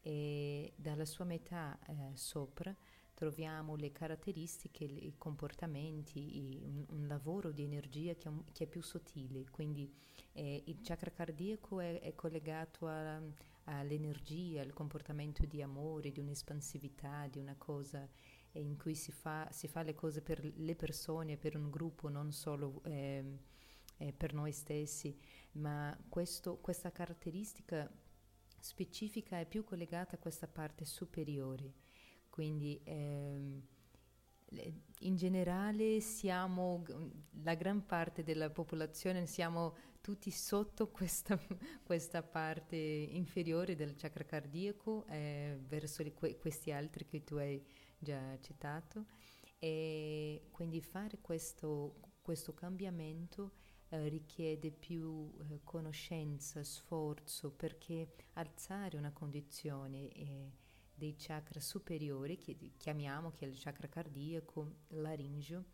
e 0.00 0.72
dalla 0.74 1.04
sua 1.04 1.26
metà 1.26 1.78
eh, 1.86 2.16
sopra 2.16 2.74
troviamo 3.12 3.76
le 3.76 3.92
caratteristiche, 3.92 4.84
i 4.84 5.14
comportamenti, 5.18 6.18
i, 6.18 6.62
un, 6.64 6.86
un, 6.88 7.06
lavoro 7.06 7.52
di 7.52 7.62
energia 7.62 8.14
che 8.14 8.24
è, 8.24 8.28
un, 8.28 8.42
che 8.52 8.64
è 8.64 8.66
più 8.66 8.80
sottile, 8.80 9.44
quindi 9.50 9.92
eh, 10.32 10.62
il 10.64 10.80
chakra 10.82 11.10
cardiaco 11.10 11.78
è, 11.78 12.00
è 12.00 12.14
collegato 12.14 12.86
a, 12.86 13.20
all'energia, 13.64 14.62
al 14.62 14.72
comportamento 14.72 15.44
di 15.44 15.60
amore, 15.60 16.10
di 16.10 16.20
un'espansività, 16.20 17.26
di 17.28 17.38
una 17.38 17.54
cosa 17.56 18.08
in 18.52 18.78
cui 18.78 18.94
si 18.94 19.12
fa, 19.12 19.46
si 19.52 19.68
fa 19.68 19.82
le 19.82 19.94
cose 19.94 20.22
per 20.22 20.42
le 20.42 20.74
persone, 20.74 21.36
per 21.36 21.54
un 21.54 21.68
gruppo, 21.68 22.08
non 22.08 22.32
solo... 22.32 22.80
Eh, 22.84 23.52
eh, 23.96 24.12
per 24.12 24.34
noi 24.34 24.52
stessi, 24.52 25.16
ma 25.52 25.96
questo, 26.08 26.58
questa 26.58 26.90
caratteristica 26.90 27.90
specifica 28.58 29.38
è 29.38 29.46
più 29.46 29.64
collegata 29.64 30.16
a 30.16 30.18
questa 30.18 30.46
parte 30.46 30.84
superiore. 30.84 31.74
Quindi 32.30 32.80
ehm, 32.84 33.62
in 35.00 35.16
generale 35.16 36.00
siamo, 36.00 36.82
la 37.42 37.54
gran 37.54 37.84
parte 37.86 38.22
della 38.22 38.50
popolazione 38.50 39.26
siamo 39.26 39.76
tutti 40.00 40.30
sotto 40.30 40.88
questa, 40.92 41.38
questa 41.82 42.22
parte 42.22 42.76
inferiore 42.76 43.74
del 43.74 43.94
chakra 43.94 44.24
cardiaco 44.24 45.06
eh, 45.08 45.58
verso 45.66 46.02
le, 46.02 46.12
questi 46.12 46.72
altri 46.72 47.04
che 47.04 47.24
tu 47.24 47.36
hai 47.36 47.64
già 47.98 48.38
citato 48.40 49.06
e 49.58 50.48
quindi 50.50 50.80
fare 50.80 51.18
questo, 51.20 52.00
questo 52.20 52.52
cambiamento 52.52 53.52
eh, 53.88 54.08
richiede 54.08 54.70
più 54.70 55.32
eh, 55.50 55.60
conoscenza, 55.64 56.62
sforzo, 56.64 57.50
perché 57.50 58.14
alzare 58.34 58.96
una 58.96 59.12
condizione 59.12 60.08
eh, 60.12 60.50
dei 60.94 61.14
chakra 61.16 61.60
superiori, 61.60 62.38
che 62.38 62.56
chiamiamo 62.76 63.30
che 63.30 63.44
è 63.44 63.48
il 63.48 63.58
chakra 63.58 63.88
cardiaco, 63.88 64.76
laringeo, 64.88 65.64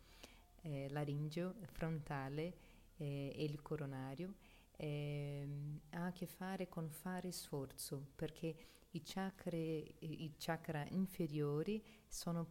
eh, 0.61 0.87
laringeo 0.89 1.55
frontale 1.71 2.55
eh, 2.97 3.33
e 3.35 3.43
il 3.43 3.61
coronario, 3.61 4.35
ehm, 4.77 5.79
ha 5.91 6.05
a 6.05 6.11
che 6.11 6.25
fare 6.25 6.67
con 6.67 6.89
fare 6.89 7.31
sforzo, 7.31 8.11
perché 8.15 8.55
i 8.91 9.01
chakra, 9.03 9.55
i 9.55 10.33
chakra 10.37 10.85
inferiori 10.89 11.81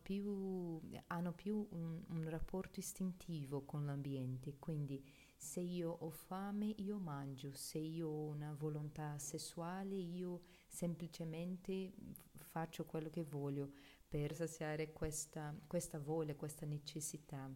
più, 0.01 0.81
hanno 1.09 1.33
più 1.33 1.67
un, 1.73 2.03
un 2.09 2.29
rapporto 2.31 2.81
istintivo 2.81 3.65
con 3.65 3.85
l'ambiente, 3.85 4.57
quindi 4.59 5.05
se 5.41 5.61
io 5.61 5.91
ho 5.91 6.11
fame 6.11 6.75
io 6.77 6.99
mangio, 6.99 7.55
se 7.55 7.79
io 7.79 8.09
ho 8.09 8.27
una 8.27 8.53
volontà 8.53 9.19
sessuale 9.19 9.97
io 9.97 10.43
semplicemente 10.69 11.95
faccio 12.37 12.85
quello 12.85 13.09
che 13.09 13.23
voglio 13.23 13.73
per 14.07 14.35
saziare 14.35 14.93
questa, 14.93 15.59
questa 15.67 15.99
voglia, 15.99 16.35
questa 16.35 16.67
necessità. 16.67 17.51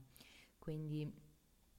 Quindi 0.57 1.13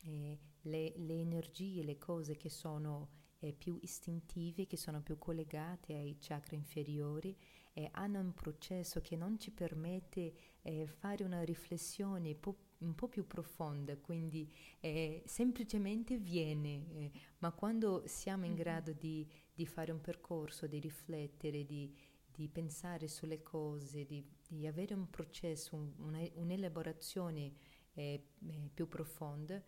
eh, 0.03 0.39
le, 0.61 0.93
le, 0.95 1.19
energie, 1.19 1.81
le 1.81 1.97
cose 1.97 2.37
che 2.37 2.49
sono 2.49 3.09
eh, 3.39 3.51
più 3.51 3.79
istintivi, 3.81 4.67
che 4.67 4.77
sono 4.77 5.01
più 5.01 5.17
collegati 5.17 5.93
ai 5.93 6.17
chakra 6.19 6.55
inferiori 6.55 7.35
e 7.73 7.89
hanno 7.93 8.19
un 8.19 8.33
processo 8.35 9.01
che 9.01 9.15
non 9.15 9.39
ci 9.39 9.49
permette 9.49 10.33
eh, 10.65 10.87
fare 10.87 11.23
una 11.23 11.43
riflessione 11.43 12.31
un 12.31 12.39
po', 12.39 12.57
un 12.79 12.95
po 12.95 13.07
più 13.07 13.27
profonda, 13.27 13.95
quindi 13.97 14.51
eh, 14.79 15.21
semplicemente 15.27 16.17
viene, 16.17 16.89
eh, 16.91 17.11
ma 17.37 17.51
quando 17.51 18.01
siamo 18.07 18.45
in 18.45 18.53
mm-hmm. 18.53 18.59
grado 18.59 18.93
di, 18.93 19.27
di, 19.53 19.67
fare 19.67 19.91
un 19.91 20.01
percorso, 20.01 20.65
di 20.65 20.79
riflettere, 20.79 21.65
di, 21.65 21.95
di 22.25 22.49
pensare 22.49 23.07
sulle 23.07 23.43
cose, 23.43 24.05
di, 24.05 24.27
di, 24.47 24.65
avere 24.65 24.95
un 24.95 25.07
processo, 25.07 25.75
un, 25.75 25.93
una, 25.99 26.27
un'elaborazione 26.33 27.53
eh, 27.93 28.23
eh, 28.47 28.69
più 28.73 28.87
profonda, 28.87 29.63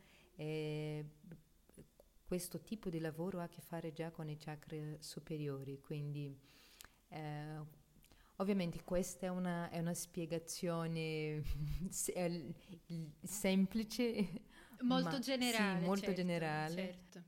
questo 2.25 2.62
tipo 2.62 2.89
di 2.89 3.00
lavoro 3.00 3.39
ha 3.39 3.44
a 3.44 3.48
che 3.48 3.62
fare 3.62 3.94
già 3.94 4.10
con 4.10 4.30
i 4.30 4.38
chakra 4.38 4.77
superiori, 5.00 5.80
quindi 5.80 6.36
eh, 7.10 7.86
ovviamente 8.38 8.84
questa 8.84 9.27
è 9.27 9.29
una, 9.29 9.70
è 9.70 9.79
una 9.79 9.94
spiegazione 9.94 11.44
semplice, 13.24 14.29
molto 14.82 15.20
generale. 15.20 15.79
Sì, 15.79 15.86
molto 15.86 16.06
certo, 16.06 16.22
generale. 16.22 16.75
Certo. 16.75 17.24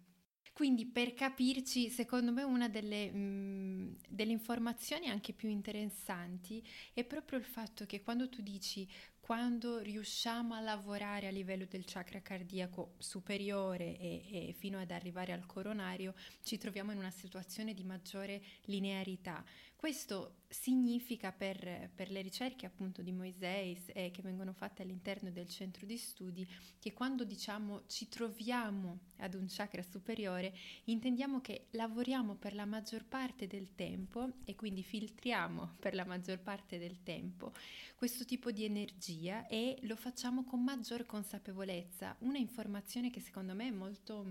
Quindi 0.54 0.86
per 0.88 1.14
capirci, 1.14 1.90
secondo 1.90 2.34
me 2.34 2.44
una 2.44 2.68
delle, 2.68 3.10
mh, 3.10 3.98
delle, 4.10 4.34
informazioni 4.34 5.08
anche 5.08 5.32
più 5.32 5.48
interessanti 5.48 6.62
è 6.94 7.06
proprio 7.06 7.40
il 7.40 7.46
fatto 7.46 7.86
che 7.86 8.02
quando 8.02 8.28
tu 8.28 8.42
dici 8.42 8.86
quando 9.30 9.78
riusciamo 9.78 10.56
a 10.56 10.60
lavorare 10.60 11.28
a 11.28 11.30
livello 11.30 11.68
del 11.70 11.86
chakra 11.86 12.20
cardiaco 12.20 12.96
superiore 12.98 13.96
e, 14.00 14.24
e, 14.32 14.56
fino 14.58 14.80
ad 14.80 14.90
arrivare 14.90 15.34
al 15.34 15.46
coronario, 15.46 16.16
ci 16.42 16.58
troviamo 16.58 16.94
in 16.94 16.98
una 16.98 17.12
situazione 17.12 17.76
di 17.76 17.84
maggiore 17.84 18.42
linearità. 18.64 19.46
Questo 19.76 20.40
significa 20.50 21.32
per, 21.32 21.92
per 21.94 22.10
le 22.10 22.22
ricerche 22.22 22.66
appunto 22.66 23.04
di 23.04 23.12
Moiseis 23.12 23.92
e 23.94 24.10
che 24.12 24.24
vengono 24.24 24.52
fatte 24.52 24.82
all'interno 24.82 25.30
del 25.30 25.48
centro 25.48 25.86
di 25.86 25.96
studi 25.96 26.46
che 26.80 26.92
quando 26.92 27.24
diciamo 27.24 27.84
ci 27.86 28.10
troviamo 28.10 28.98
ad 29.18 29.36
un 29.36 29.46
chakra 29.48 29.84
superiore 29.84 30.54
intendiamo 30.86 31.40
che 31.40 31.68
lavoriamo 31.72 32.34
per 32.34 32.56
la 32.56 32.66
maggior 32.66 33.06
parte 33.06 33.46
del 33.46 33.76
tempo 33.76 34.32
e 34.44 34.56
quindi 34.56 34.82
filtriamo 34.82 35.76
per 35.80 35.94
la 35.94 36.04
maggior 36.04 36.40
parte 36.40 36.80
del 36.80 37.04
tempo 37.04 37.54
questo 37.96 38.26
tipo 38.26 38.50
di 38.52 38.66
energia 38.66 39.19
e 39.48 39.78
lo 39.82 39.96
facciamo 39.96 40.44
con 40.44 40.64
maggior 40.64 41.06
consapevolezza. 41.06 42.16
Una 42.20 42.38
informazione 42.38 43.10
che 43.10 43.20
secondo 43.20 43.54
me 43.54 43.68
è 43.68 43.72
molto, 43.72 44.26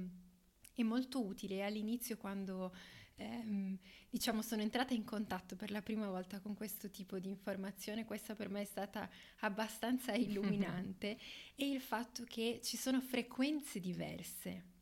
è 0.75 0.83
molto 0.83 1.25
utile 1.25 1.64
all'inizio 1.64 2.16
quando 2.16 2.75
ehm, 3.16 3.76
diciamo 4.09 4.42
sono 4.42 4.62
entrata 4.62 4.95
in 4.95 5.04
contatto 5.04 5.57
per 5.57 5.71
la 5.71 5.83
prima 5.83 6.09
volta 6.09 6.40
con 6.40 6.54
questo 6.54 6.90
tipo 6.90 7.18
di 7.18 7.28
informazione, 7.28 8.04
questa 8.04 8.35
per 8.35 8.49
me 8.49 8.62
è 8.62 8.64
stata 8.64 9.09
abbastanza 9.40 10.12
illuminante, 10.16 11.18
è 11.54 11.64
il 11.64 11.80
fatto 11.80 12.25
che 12.25 12.61
ci 12.62 12.76
sono 12.76 13.00
frequenze 13.00 13.80
diverse 13.80 14.76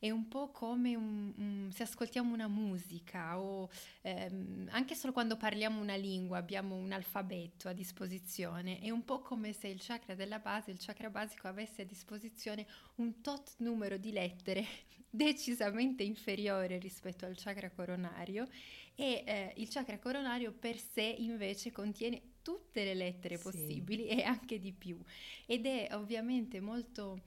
è 0.00 0.10
un 0.10 0.28
po' 0.28 0.48
come 0.48 0.96
un, 0.96 1.30
un, 1.36 1.70
se 1.72 1.82
ascoltiamo 1.82 2.32
una 2.32 2.48
musica 2.48 3.38
o 3.38 3.68
ehm, 4.00 4.68
anche 4.70 4.94
solo 4.94 5.12
quando 5.12 5.36
parliamo 5.36 5.78
una 5.78 5.94
lingua 5.94 6.38
abbiamo 6.38 6.74
un 6.74 6.90
alfabeto 6.90 7.68
a 7.68 7.74
disposizione, 7.74 8.80
è 8.80 8.88
un 8.88 9.04
po' 9.04 9.20
come 9.20 9.52
se 9.52 9.68
il 9.68 9.78
chakra 9.78 10.14
della 10.14 10.38
base, 10.38 10.70
il 10.70 10.78
chakra 10.80 11.10
basico 11.10 11.48
avesse 11.48 11.82
a 11.82 11.84
disposizione 11.84 12.66
un 12.96 13.20
tot 13.20 13.56
numero 13.58 13.98
di 13.98 14.10
lettere 14.10 14.64
decisamente 15.10 16.02
inferiore 16.02 16.78
rispetto 16.78 17.26
al 17.26 17.36
chakra 17.36 17.68
coronario 17.70 18.48
e 18.94 19.22
eh, 19.26 19.52
il 19.56 19.68
chakra 19.68 19.98
coronario 19.98 20.50
per 20.50 20.78
sé 20.78 21.14
invece 21.18 21.72
contiene 21.72 22.22
tutte 22.40 22.84
le 22.84 22.94
lettere 22.94 23.36
possibili 23.36 24.08
sì. 24.08 24.16
e 24.16 24.22
anche 24.22 24.58
di 24.58 24.72
più 24.72 24.98
ed 25.44 25.66
è 25.66 25.88
ovviamente 25.92 26.58
molto 26.60 27.20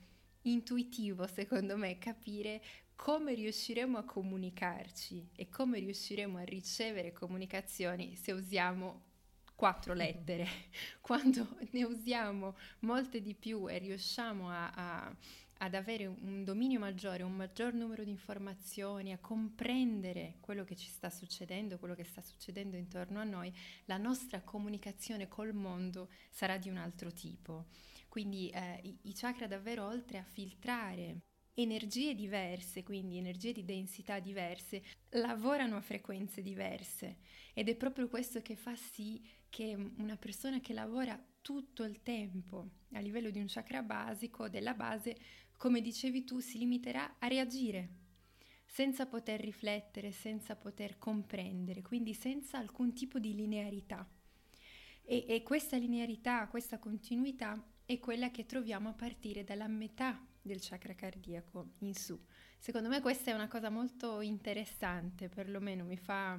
intuitivo, 0.44 1.26
secondo 1.26 1.76
me, 1.76 1.98
capire 1.98 2.62
come 2.96 3.34
riusciremo 3.34 3.98
a 3.98 4.04
comunicarci 4.04 5.30
e 5.34 5.48
come 5.48 5.78
riusciremo 5.78 6.38
a 6.38 6.44
ricevere 6.44 7.12
comunicazioni 7.12 8.14
se 8.14 8.32
usiamo 8.32 9.12
quattro 9.54 9.94
lettere. 9.94 10.46
Quando 11.00 11.56
ne 11.70 11.84
usiamo 11.84 12.56
molte 12.80 13.20
di 13.20 13.34
più 13.34 13.68
e 13.68 13.78
riusciamo 13.78 14.50
a, 14.50 14.70
a, 14.70 15.16
ad 15.58 15.74
avere 15.74 16.06
un 16.06 16.44
dominio 16.44 16.78
maggiore, 16.78 17.22
un 17.22 17.34
maggior 17.34 17.72
numero 17.72 18.04
di 18.04 18.10
informazioni, 18.10 19.12
a 19.12 19.18
comprendere 19.18 20.36
quello 20.40 20.64
che 20.64 20.76
ci 20.76 20.88
sta 20.88 21.10
succedendo, 21.10 21.78
quello 21.78 21.94
che 21.94 22.04
sta 22.04 22.20
succedendo 22.20 22.76
intorno 22.76 23.20
a 23.20 23.24
noi, 23.24 23.52
la 23.86 23.96
nostra 23.96 24.40
comunicazione 24.40 25.28
col 25.28 25.52
mondo 25.52 26.10
sarà 26.30 26.58
di 26.58 26.68
un 26.68 26.76
altro 26.76 27.12
tipo. 27.12 27.66
Quindi 28.14 28.48
eh, 28.50 28.80
i, 29.02 29.12
chakra 29.12 29.48
davvero 29.48 29.84
oltre 29.84 30.18
a 30.18 30.22
filtrare 30.22 31.22
energie 31.54 32.14
diverse, 32.14 32.84
quindi 32.84 33.18
energie 33.18 33.50
di 33.50 33.64
densità 33.64 34.20
diverse, 34.20 34.84
lavorano 35.08 35.74
a 35.74 35.80
frequenze 35.80 36.40
diverse 36.40 37.16
ed 37.54 37.68
è 37.68 37.74
proprio 37.74 38.06
questo 38.06 38.40
che 38.40 38.54
fa 38.54 38.76
sì 38.76 39.20
che 39.48 39.76
una 39.96 40.16
persona 40.16 40.60
che 40.60 40.72
lavora 40.72 41.20
tutto 41.42 41.82
il 41.82 42.04
tempo 42.04 42.68
a 42.92 43.00
livello 43.00 43.30
di 43.30 43.40
un 43.40 43.46
chakra 43.48 43.82
basico, 43.82 44.48
della 44.48 44.74
base, 44.74 45.16
come 45.56 45.80
dicevi 45.80 46.22
tu, 46.22 46.38
si 46.38 46.58
limiterà 46.58 47.16
a 47.18 47.26
reagire 47.26 47.88
senza 48.64 49.06
poter 49.06 49.40
riflettere, 49.40 50.12
senza 50.12 50.54
poter 50.54 50.98
comprendere, 50.98 51.82
quindi 51.82 52.14
senza 52.14 52.58
alcun 52.58 52.92
tipo 52.92 53.18
di 53.18 53.34
linearità. 53.34 54.08
E, 55.02 55.24
e 55.26 55.42
questa 55.42 55.76
linearità, 55.76 56.46
questa 56.46 56.78
continuità 56.78 57.60
è 57.86 57.98
quella 57.98 58.30
che 58.30 58.46
troviamo 58.46 58.88
a 58.88 58.92
partire 58.94 59.44
dalla 59.44 59.68
metà 59.68 60.20
del 60.40 60.58
chakra 60.60 60.94
cardiaco 60.94 61.72
in 61.78 61.94
su. 61.94 62.18
Secondo 62.58 62.88
me 62.88 63.00
questa 63.00 63.30
è 63.30 63.34
una 63.34 63.48
cosa 63.48 63.70
molto 63.70 64.20
interessante, 64.20 65.28
perlomeno 65.28 65.84
mi 65.84 65.96
fa, 65.96 66.38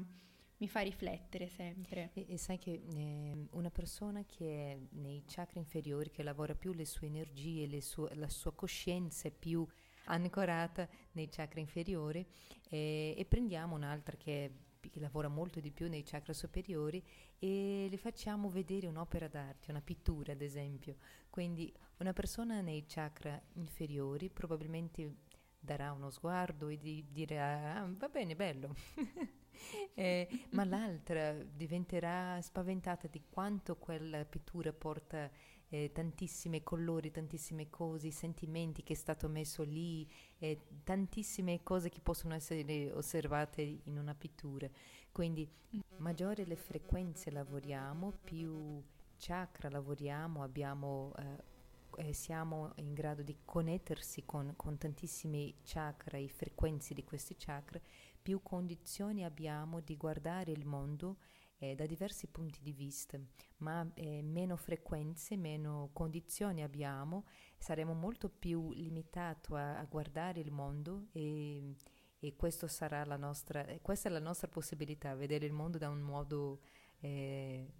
mi 0.57 0.67
fa 0.67 0.79
riflettere 0.81 1.47
sempre. 1.47 2.11
E, 2.13 2.25
e 2.29 2.37
sai 2.37 2.57
che 2.57 2.81
eh, 2.87 3.47
una 3.51 3.69
persona 3.69 4.23
che 4.25 4.71
è 4.71 4.79
nei 4.97 5.23
chakra 5.27 5.59
inferiori, 5.59 6.09
che 6.09 6.23
lavora 6.23 6.55
più 6.55 6.73
le 6.73 6.85
sue 6.85 7.07
energie, 7.07 7.67
le 7.67 7.81
sue, 7.81 8.13
la 8.15 8.29
sua 8.29 8.53
coscienza 8.53 9.27
è 9.27 9.31
più 9.31 9.67
ancorata 10.05 10.87
nei 11.13 11.27
chakra 11.29 11.59
inferiori 11.59 12.25
eh, 12.69 13.15
e 13.17 13.25
prendiamo 13.25 13.75
un'altra 13.75 14.15
che 14.17 14.45
è 14.45 14.51
che 14.89 14.99
lavora 14.99 15.27
molto 15.27 15.59
di 15.59 15.71
più 15.71 15.87
nei 15.87 16.03
chakra 16.03 16.33
superiori 16.33 17.03
e 17.39 17.87
le 17.89 17.97
facciamo 17.97 18.49
vedere 18.49 18.87
un'opera 18.87 19.27
d'arte, 19.27 19.71
una 19.71 19.81
pittura 19.81 20.33
ad 20.33 20.41
esempio. 20.41 20.95
Quindi 21.29 21.73
una 21.97 22.13
persona 22.13 22.61
nei 22.61 22.85
chakra 22.87 23.41
inferiori 23.53 24.29
probabilmente 24.29 25.15
darà 25.59 25.91
uno 25.91 26.09
sguardo 26.09 26.67
e 26.67 26.77
di, 26.77 27.05
dirà 27.09 27.81
ah, 27.81 27.89
va 27.89 28.07
bene, 28.07 28.35
bello. 28.35 28.75
eh, 29.93 30.27
ma 30.51 30.63
l'altra 30.63 31.33
diventerà 31.33 32.39
spaventata 32.41 33.07
di 33.07 33.23
quanto 33.29 33.75
quella 33.77 34.23
pittura 34.25 34.71
porta 34.71 35.29
eh, 35.69 35.91
tantissimi 35.91 36.63
colori, 36.63 37.11
tantissime 37.11 37.69
cose, 37.69 38.11
sentimenti 38.11 38.83
che 38.83 38.93
è 38.93 38.95
stato 38.95 39.27
messo 39.27 39.63
lì, 39.63 40.07
eh, 40.37 40.59
tantissime 40.83 41.63
cose 41.63 41.89
che 41.89 41.99
possono 42.01 42.33
essere 42.33 42.91
osservate 42.91 43.61
in 43.83 43.97
una 43.97 44.13
pittura. 44.13 44.69
Quindi 45.11 45.49
maggiore 45.97 46.45
le 46.45 46.55
frequenze 46.55 47.31
lavoriamo, 47.31 48.13
più 48.23 48.83
chakra 49.17 49.69
lavoriamo, 49.69 50.43
abbiamo, 50.43 51.13
eh, 51.17 52.07
eh, 52.07 52.13
siamo 52.13 52.73
in 52.75 52.93
grado 52.93 53.23
di 53.23 53.37
connettersi 53.45 54.23
con, 54.25 54.53
con 54.55 54.77
tantissimi 54.77 55.55
chakra, 55.63 56.17
i 56.17 56.29
frequenze 56.29 56.93
di 56.93 57.03
questi 57.03 57.35
chakra, 57.37 57.79
più 58.21 58.41
condizioni 58.41 59.23
abbiamo 59.23 59.79
di 59.79 59.95
guardare 59.95 60.51
il 60.51 60.65
mondo 60.65 61.17
eh, 61.57 61.75
da 61.75 61.85
diversi 61.85 62.27
punti 62.27 62.59
di 62.61 62.73
vista, 62.73 63.19
ma 63.57 63.89
eh, 63.93 64.21
meno 64.21 64.55
frequenze, 64.55 65.37
meno 65.37 65.89
condizioni 65.93 66.63
abbiamo, 66.63 67.25
saremo 67.57 67.93
molto 67.93 68.29
più 68.29 68.71
limitati 68.73 69.53
a, 69.53 69.77
a 69.77 69.85
guardare 69.85 70.39
il 70.39 70.51
mondo 70.51 71.07
e, 71.11 71.75
e 72.19 72.35
sarà 72.67 73.05
la 73.05 73.17
nostra, 73.17 73.65
questa 73.81 74.09
è 74.09 74.11
la 74.11 74.19
nostra 74.19 74.47
possibilità, 74.47 75.15
vedere 75.15 75.45
il 75.45 75.53
mondo 75.53 75.77
da 75.77 75.89
un 75.89 76.01
modo 76.01 76.61
eh, 76.99 77.71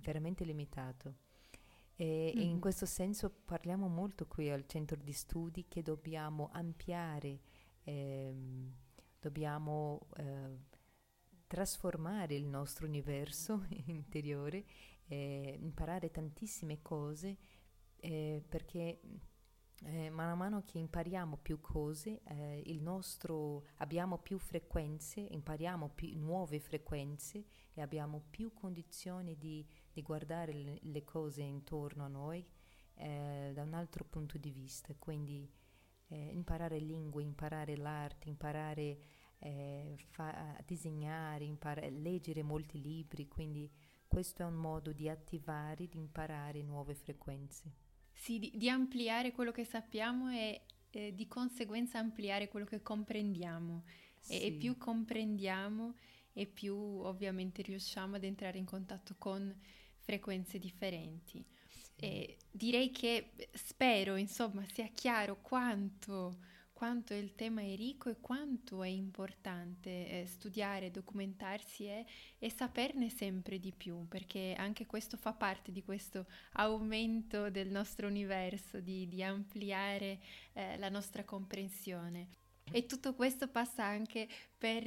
veramente 0.00 0.44
limitato. 0.44 1.14
E, 1.94 2.32
mm-hmm. 2.34 2.48
in 2.48 2.58
questo 2.58 2.86
senso 2.86 3.30
parliamo 3.44 3.86
molto 3.86 4.26
qui 4.26 4.50
al 4.50 4.66
centro 4.66 4.96
di 4.96 5.12
studi 5.12 5.66
che 5.68 5.82
dobbiamo 5.82 6.48
ampliare, 6.52 7.40
ehm, 7.84 8.74
dobbiamo 9.20 10.08
eh, 10.16 10.70
trasformare 11.52 12.34
il 12.34 12.46
nostro 12.46 12.86
universo 12.86 13.66
interiore, 13.84 14.64
eh, 15.04 15.58
imparare 15.60 16.10
tantissime 16.10 16.80
cose 16.80 17.36
eh, 17.96 18.42
perché 18.48 19.02
eh, 19.82 20.08
mano 20.08 20.32
a 20.32 20.34
mano 20.34 20.62
che 20.64 20.78
impariamo 20.78 21.36
più 21.36 21.60
cose, 21.60 22.22
eh, 22.24 22.78
nostro, 22.80 23.66
abbiamo 23.76 24.16
più 24.16 24.38
frequenze, 24.38 25.20
impariamo 25.20 25.90
più 25.90 26.18
nuove 26.18 26.58
frequenze 26.58 27.44
e 27.74 27.82
abbiamo 27.82 28.22
più 28.30 28.54
condizioni 28.54 29.36
di, 29.36 29.62
di 29.92 30.00
guardare 30.00 30.54
le, 30.54 30.78
le, 30.80 31.04
cose 31.04 31.42
intorno 31.42 32.06
a 32.06 32.08
noi 32.08 32.42
eh, 32.94 33.50
da 33.52 33.60
un 33.60 33.74
altro 33.74 34.04
punto 34.04 34.38
di 34.38 34.50
vista. 34.50 34.94
Quindi 34.98 35.46
eh, 36.06 36.16
imparare 36.16 36.78
lingue, 36.78 37.22
imparare 37.22 37.76
l'arte, 37.76 38.30
imparare 38.30 39.20
eh, 39.42 39.96
fa- 40.10 40.54
a 40.56 40.62
disegnare, 40.64 41.44
imparare, 41.44 41.90
leggere 41.90 42.42
molti 42.42 42.80
libri. 42.80 43.26
Quindi 43.26 43.70
questo 44.06 44.42
è 44.42 44.44
un 44.44 44.54
modo 44.54 44.92
di 44.92 45.08
attivare, 45.08 45.88
di 45.88 45.98
imparare 45.98 46.62
nuove 46.62 46.94
frequenze. 46.94 47.72
Sì, 48.12 48.38
di, 48.38 48.52
di 48.54 48.68
ampliare 48.68 49.32
quello 49.32 49.50
che 49.50 49.64
sappiamo 49.64 50.30
e 50.30 50.62
eh, 50.90 51.14
di 51.14 51.26
conseguenza 51.26 51.98
ampliare 51.98 52.48
quello 52.48 52.66
che 52.66 52.82
comprendiamo. 52.82 53.84
Sì. 54.20 54.38
E, 54.38 54.46
e, 54.46 54.52
più 54.52 54.78
comprendiamo 54.78 55.96
e 56.32 56.46
più 56.46 56.76
ovviamente 56.76 57.62
riusciamo 57.62 58.16
ad 58.16 58.24
entrare 58.24 58.58
in 58.58 58.64
contatto 58.64 59.16
con 59.18 59.52
frequenze 59.98 60.58
differenti. 60.58 61.44
Sì. 61.96 62.36
Direi 62.50 62.90
che 62.90 63.32
spero, 63.52 64.16
insomma, 64.16 64.64
sia 64.68 64.88
chiaro 64.88 65.40
quanto 65.40 66.38
quanto 66.82 67.14
il 67.14 67.36
tema 67.36 67.60
è 67.60 67.76
ricco 67.76 68.10
e 68.10 68.16
quanto 68.20 68.82
è 68.82 68.88
importante 68.88 69.88
eh, 69.88 70.26
studiare, 70.26 70.90
documentarsi 70.90 71.84
e, 71.84 72.04
e, 72.40 72.50
saperne 72.50 73.08
sempre 73.08 73.60
di 73.60 73.70
più, 73.70 74.08
perché 74.08 74.56
anche 74.58 74.84
questo 74.84 75.16
fa 75.16 75.32
parte 75.32 75.70
di 75.70 75.84
questo 75.84 76.26
aumento 76.54 77.50
del 77.50 77.68
nostro 77.68 78.08
universo, 78.08 78.80
di, 78.80 79.06
di 79.06 79.22
ampliare 79.22 80.18
eh, 80.54 80.76
la 80.78 80.88
nostra 80.88 81.22
comprensione. 81.22 82.26
E 82.72 82.86
tutto 82.86 83.14
questo 83.14 83.46
passa 83.46 83.84
anche 83.84 84.26
per 84.58 84.84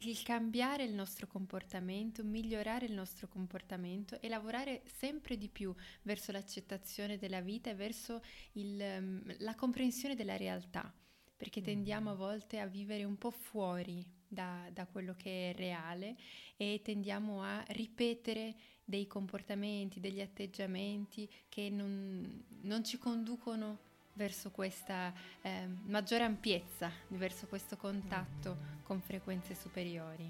il 0.00 0.22
cambiare 0.24 0.84
il 0.84 0.92
nostro 0.92 1.26
comportamento, 1.26 2.22
migliorare 2.24 2.84
il 2.84 2.92
nostro 2.92 3.26
comportamento 3.26 4.20
e 4.20 4.28
lavorare 4.28 4.82
sempre 4.98 5.38
di 5.38 5.48
più 5.48 5.74
verso 6.02 6.30
l'accettazione 6.30 7.16
della 7.16 7.40
vita 7.40 7.70
e 7.70 7.74
verso 7.74 8.20
il, 8.52 8.78
um, 8.78 9.34
la 9.38 9.54
comprensione 9.54 10.14
della 10.14 10.36
realtà 10.36 10.92
perché 11.38 11.62
tendiamo 11.62 12.10
a 12.10 12.14
mm. 12.14 12.18
volte 12.18 12.58
a 12.58 12.66
vivere 12.66 13.04
un 13.04 13.16
po' 13.16 13.30
fuori 13.30 14.04
da, 14.26 14.68
da, 14.72 14.86
quello 14.86 15.14
che 15.16 15.50
è 15.50 15.54
reale 15.54 16.16
e 16.56 16.80
tendiamo 16.82 17.42
a 17.42 17.64
ripetere 17.68 18.54
dei 18.84 19.06
comportamenti, 19.06 20.00
degli 20.00 20.20
atteggiamenti 20.20 21.30
che 21.48 21.70
non, 21.70 22.44
non 22.62 22.84
ci 22.84 22.98
conducono 22.98 23.86
verso 24.14 24.50
questa 24.50 25.14
eh, 25.42 25.68
maggiore 25.84 26.24
ampiezza, 26.24 26.90
verso 27.08 27.46
questo 27.46 27.76
contatto 27.76 28.56
mm. 28.56 28.82
con 28.82 29.00
frequenze 29.00 29.54
superiori. 29.54 30.28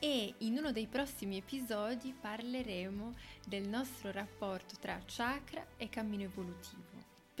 E 0.00 0.34
in 0.38 0.56
uno 0.56 0.72
dei 0.72 0.86
prossimi 0.86 1.36
episodi 1.36 2.12
parleremo 2.18 3.14
del 3.46 3.68
nostro 3.68 4.10
rapporto 4.10 4.74
tra 4.80 5.00
chakra 5.06 5.64
e 5.76 5.88
cammino 5.88 6.24
evolutivo 6.24 6.89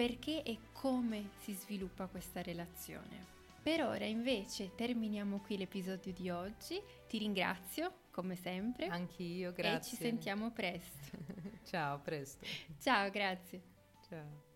perché 0.00 0.42
e 0.44 0.56
come 0.72 1.32
si 1.42 1.52
sviluppa 1.52 2.06
questa 2.06 2.40
relazione. 2.40 3.26
Per 3.62 3.82
ora 3.82 4.06
invece 4.06 4.74
terminiamo 4.74 5.40
qui 5.40 5.58
l'episodio 5.58 6.10
di 6.14 6.30
oggi, 6.30 6.80
ti 7.06 7.18
ringrazio 7.18 8.04
come 8.10 8.34
sempre. 8.34 8.86
Anch'io, 8.86 9.52
grazie. 9.52 9.76
E 9.76 9.96
ci 9.96 10.02
sentiamo 10.02 10.52
presto. 10.52 11.18
Ciao, 11.68 12.00
presto. 12.00 12.46
Ciao, 12.80 13.10
grazie. 13.10 13.60
Ciao. 14.08 14.48